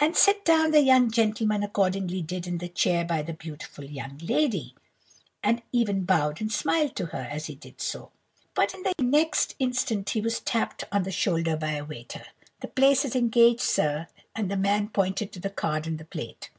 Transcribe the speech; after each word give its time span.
"And 0.00 0.16
sit 0.16 0.44
down 0.44 0.70
the 0.70 0.80
young 0.82 1.10
gentleman 1.10 1.64
accordingly 1.64 2.22
did 2.22 2.46
in 2.46 2.58
the 2.58 2.68
chair 2.68 3.04
by 3.04 3.22
the 3.22 3.32
beautiful 3.32 3.82
young 3.84 4.16
lady, 4.18 4.76
and 5.42 5.62
even 5.72 6.04
bowed 6.04 6.40
and 6.40 6.52
smiled 6.52 6.94
to 6.94 7.06
her 7.06 7.26
as 7.28 7.46
he 7.46 7.56
did 7.56 7.80
so. 7.80 8.12
"But 8.54 8.72
the 8.84 8.94
next 9.02 9.56
instant 9.58 10.10
he 10.10 10.20
was 10.20 10.38
tapped 10.38 10.84
on 10.92 11.02
the 11.02 11.10
shoulder 11.10 11.56
by 11.56 11.72
a 11.72 11.84
waiter. 11.84 12.24
"'The 12.60 12.68
place 12.68 13.04
is 13.04 13.16
engaged, 13.16 13.62
sir!' 13.62 14.06
and 14.32 14.48
the 14.48 14.56
man 14.56 14.90
pointed 14.90 15.32
to 15.32 15.40
the 15.40 15.50
card 15.50 15.88
in 15.88 15.96
the 15.96 16.04
plate. 16.04 16.50